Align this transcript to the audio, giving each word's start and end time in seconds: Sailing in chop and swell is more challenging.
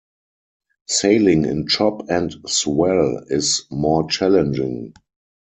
Sailing 0.89 1.45
in 1.45 1.67
chop 1.67 2.09
and 2.09 2.33
swell 2.47 3.21
is 3.29 3.67
more 3.69 4.09
challenging. 4.09 4.95